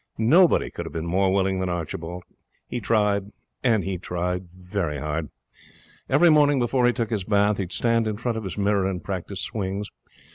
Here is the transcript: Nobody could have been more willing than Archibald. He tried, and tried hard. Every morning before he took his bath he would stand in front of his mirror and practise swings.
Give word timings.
Nobody 0.17 0.71
could 0.71 0.87
have 0.87 0.93
been 0.93 1.05
more 1.05 1.31
willing 1.31 1.59
than 1.59 1.69
Archibald. 1.69 2.23
He 2.67 2.79
tried, 2.81 3.25
and 3.63 3.85
tried 4.01 4.47
hard. 4.73 5.29
Every 6.09 6.31
morning 6.31 6.57
before 6.57 6.87
he 6.87 6.91
took 6.91 7.11
his 7.11 7.23
bath 7.23 7.57
he 7.57 7.63
would 7.65 7.71
stand 7.71 8.07
in 8.07 8.17
front 8.17 8.35
of 8.35 8.43
his 8.43 8.57
mirror 8.57 8.87
and 8.87 9.03
practise 9.03 9.41
swings. 9.41 9.89